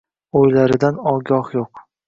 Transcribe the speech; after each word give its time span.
O’ylaridan 0.39 0.99
ogoh 1.13 1.55
yo’q. 1.61 1.89